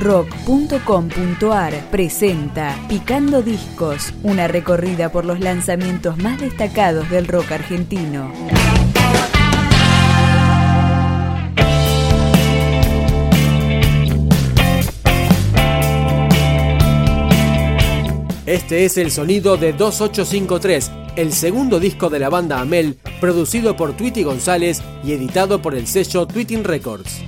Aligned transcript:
rock.com.ar 0.00 1.90
presenta 1.90 2.74
Picando 2.88 3.42
Discos, 3.42 4.14
una 4.22 4.48
recorrida 4.48 5.12
por 5.12 5.26
los 5.26 5.40
lanzamientos 5.40 6.16
más 6.16 6.40
destacados 6.40 7.10
del 7.10 7.28
rock 7.28 7.52
argentino. 7.52 8.32
Este 18.46 18.84
es 18.84 18.96
el 18.96 19.12
sonido 19.12 19.56
de 19.58 19.72
2853, 19.74 20.90
el 21.16 21.32
segundo 21.32 21.78
disco 21.78 22.08
de 22.08 22.18
la 22.18 22.30
banda 22.30 22.60
Amel, 22.60 22.96
producido 23.20 23.76
por 23.76 23.96
Tweety 23.96 24.24
González 24.24 24.82
y 25.04 25.12
editado 25.12 25.62
por 25.62 25.74
el 25.74 25.86
sello 25.86 26.26
Tweeting 26.26 26.64
Records. 26.64 27.20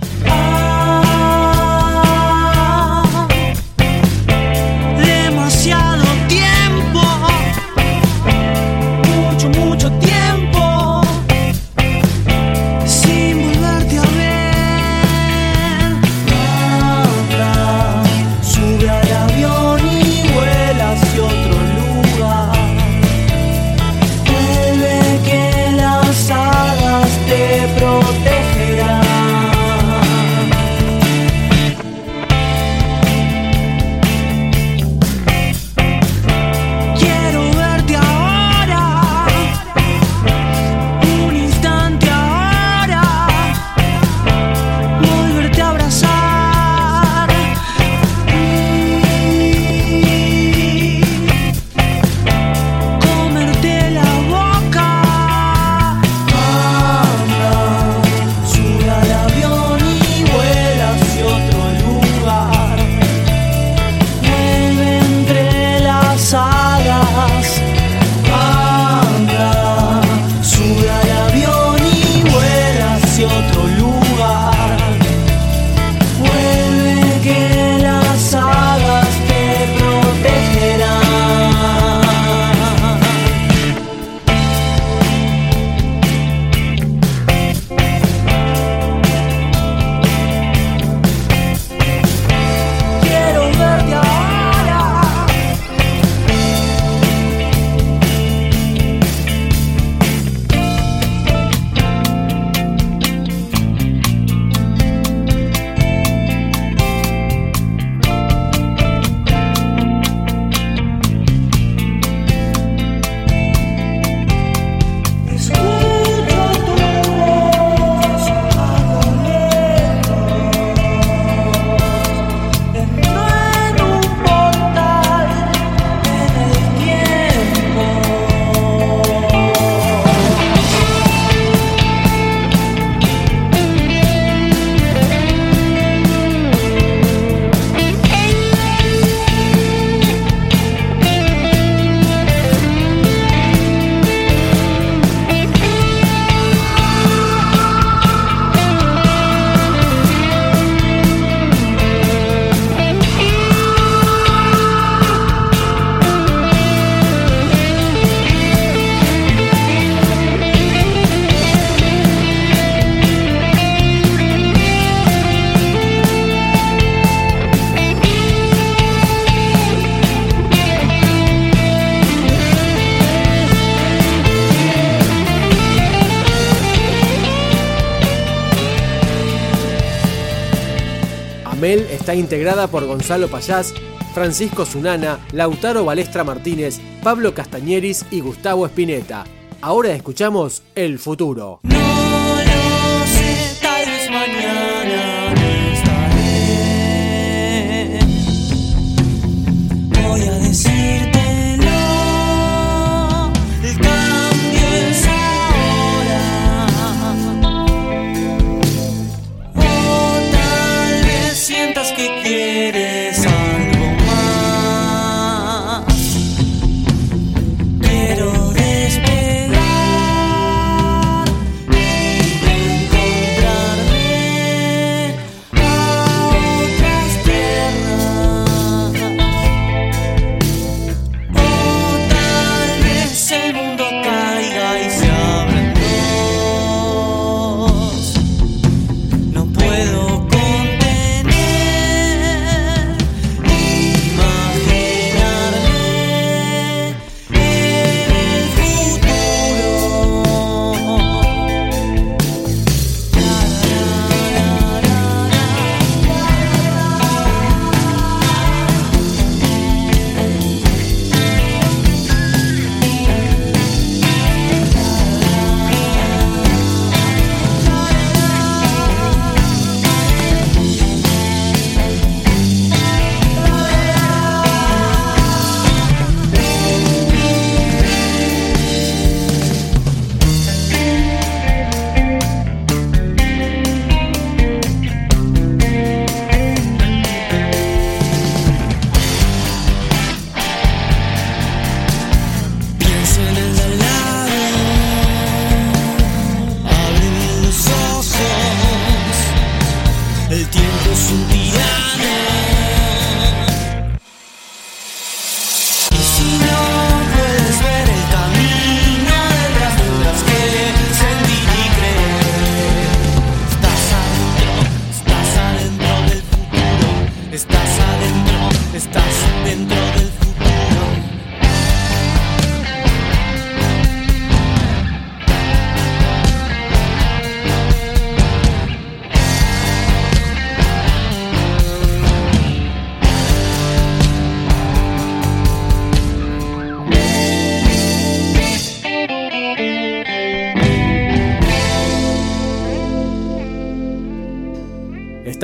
Mel 181.62 181.86
está 181.92 182.16
integrada 182.16 182.66
por 182.66 182.84
Gonzalo 182.86 183.28
Payás, 183.28 183.72
Francisco 184.14 184.66
Zunana, 184.66 185.20
Lautaro 185.30 185.84
Balestra 185.84 186.24
Martínez, 186.24 186.80
Pablo 187.04 187.34
Castañeris 187.34 188.04
y 188.10 188.18
Gustavo 188.18 188.66
Espineta. 188.66 189.22
Ahora 189.60 189.92
escuchamos 189.92 190.64
El 190.74 190.98
Futuro. 190.98 191.60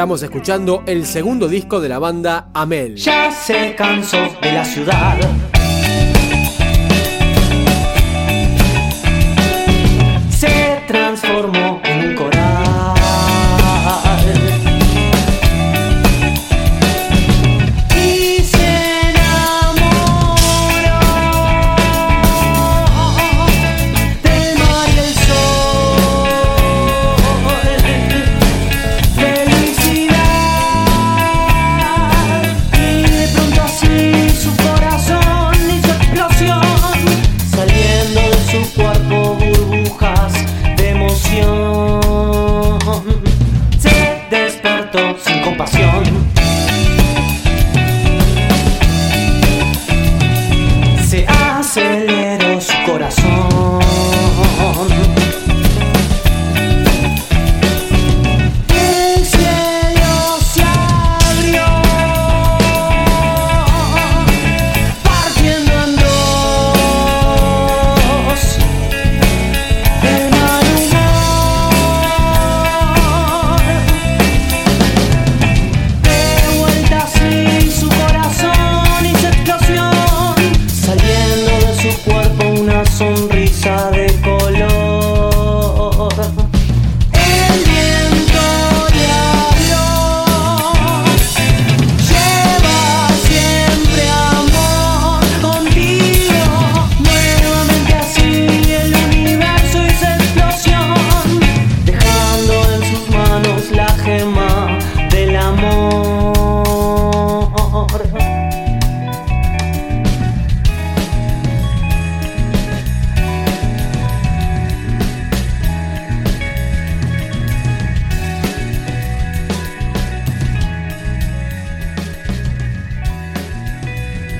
Estamos 0.08 0.22
escuchando 0.22 0.84
el 0.86 1.04
segundo 1.04 1.48
disco 1.48 1.80
de 1.80 1.90
la 1.90 1.98
banda 1.98 2.48
Amel. 2.54 2.96
Ya 2.96 3.30
se 3.30 3.74
cansó 3.74 4.16
de 4.40 4.52
la 4.52 4.64
ciudad. 4.64 5.18
Se 10.30 10.82
transformó 10.86 11.27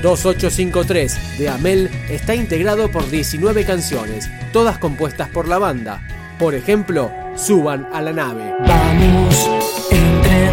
2853 0.09 1.37
de 1.37 1.49
Amel 1.49 1.89
está 2.09 2.33
integrado 2.33 2.89
por 2.89 3.07
19 3.11 3.63
canciones, 3.63 4.27
todas 4.51 4.79
compuestas 4.79 5.29
por 5.29 5.47
la 5.47 5.59
banda. 5.59 6.01
Por 6.39 6.55
ejemplo, 6.55 7.11
Suban 7.35 7.87
a 7.93 8.01
la 8.01 8.11
nave. 8.11 8.55
Vamos, 8.67 9.49
entren, 9.91 10.51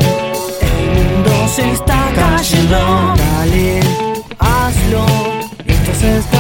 el 0.61 1.15
mundo 1.15 1.49
se 1.49 1.73
está 1.73 2.13
cayendo. 2.15 2.77
Dale, 3.17 3.81
hazlo, 4.39 5.07
esto 5.67 5.95
se 5.99 6.19
está 6.19 6.36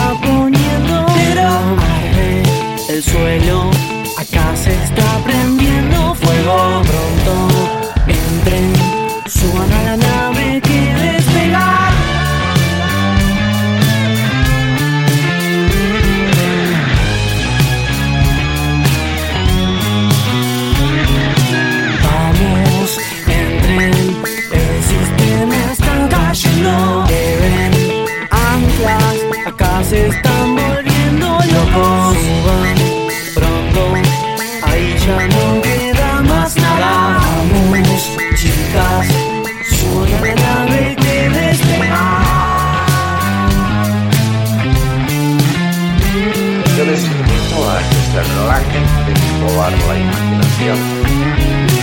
Yo 46.76 46.84
les 46.84 47.02
invito 47.06 47.70
a 47.70 47.78
que 47.88 47.96
se 48.12 48.22
relajen, 48.34 48.84
volar 49.40 49.72
la 49.72 49.98
imaginación. 49.98 51.75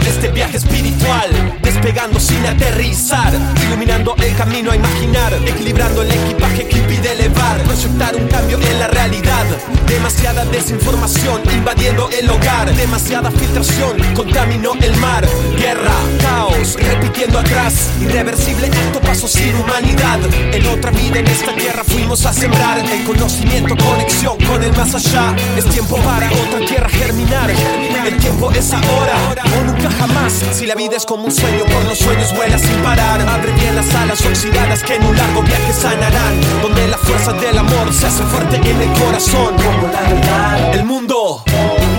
Este 0.00 0.28
viaje 0.28 0.56
espiritual, 0.56 1.30
despegando 1.72 2.20
sin 2.20 2.44
aterrizar, 2.44 3.32
iluminando 3.66 4.14
el 4.18 4.36
camino 4.36 4.72
a 4.72 4.76
imaginar, 4.76 5.32
equilibrando 5.46 6.02
el 6.02 6.10
equipaje 6.10 6.68
que 6.68 6.78
impide 6.78 7.12
elevar, 7.12 7.62
proyectar 7.62 8.14
un 8.14 8.28
cambio 8.28 8.58
en 8.60 8.78
la 8.78 8.88
realidad. 8.88 9.46
Demasiada 9.86 10.44
desinformación 10.46 11.40
invadiendo 11.52 12.10
el 12.10 12.28
hogar, 12.30 12.74
demasiada 12.74 13.30
filtración 13.30 13.96
contaminó 14.14 14.74
el 14.80 14.94
mar, 14.96 15.26
guerra, 15.56 15.94
caos, 16.20 16.76
repitiendo 16.78 17.38
atrás, 17.38 17.90
irreversible 18.00 18.66
acto 18.66 19.00
paso 19.00 19.26
sin 19.26 19.54
humanidad. 19.56 20.20
En 20.52 20.66
otra 20.66 20.90
vida 20.90 21.18
en 21.20 21.26
esta 21.26 21.54
tierra 21.54 21.84
fuimos 21.84 22.24
a 22.26 22.32
sembrar 22.32 22.78
el 22.78 23.04
conocimiento, 23.04 23.76
conexión 23.76 24.36
con 24.46 24.62
el 24.62 24.72
más 24.76 24.94
allá. 24.94 25.34
Es 25.56 25.64
tiempo 25.66 25.96
para 25.96 26.30
otra 26.30 26.66
tierra 26.66 26.88
germinar, 26.88 27.50
el 27.50 28.16
tiempo 28.18 28.50
es 28.52 28.72
ahora 28.72 29.14
o 29.58 29.64
nunca 29.64 29.90
jamás. 29.90 30.32
Si 30.52 30.66
la 30.66 30.74
vida 30.74 30.96
es 30.96 31.06
como 31.06 31.24
un 31.24 31.32
sueño, 31.32 31.61
por 31.66 31.84
los 31.84 31.98
sueños 31.98 32.34
vuela 32.34 32.58
sin 32.58 32.76
parar. 32.82 33.20
Abre 33.20 33.52
bien 33.52 33.74
las 33.74 33.94
alas 33.94 34.24
oxidadas 34.24 34.82
que 34.82 34.96
en 34.96 35.04
un 35.04 35.16
largo 35.16 35.42
viaje 35.42 35.72
sanarán. 35.72 36.40
Donde 36.62 36.88
la 36.88 36.98
fuerza 36.98 37.32
del 37.32 37.58
amor 37.58 37.92
se 37.92 38.06
hace 38.06 38.22
fuerte 38.24 38.56
en 38.56 38.80
el 38.80 38.92
corazón. 38.98 39.54
Como 39.56 39.88
la 39.92 40.00
verdad, 40.02 40.74
el 40.74 40.84
mundo, 40.84 41.42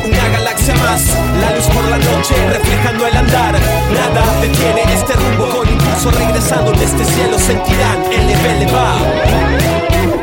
una 0.06 0.30
galaxia 0.30 0.76
más. 0.76 1.02
La 1.42 1.56
luz 1.56 1.66
por 1.68 1.84
la 1.86 1.98
noche 1.98 2.36
reflejando 2.50 3.08
el 3.08 3.16
andar. 3.16 3.54
Nada 3.54 4.42
detiene 4.42 4.84
este 4.94 5.14
rumbo 5.14 5.50
con 5.50 5.68
impulso 5.68 6.12
regresando 6.12 6.72
de 6.72 6.86
este 6.86 7.06
cielo 7.06 7.38
sentirán 7.38 8.04
el 8.12 8.24
va. 8.74 10.23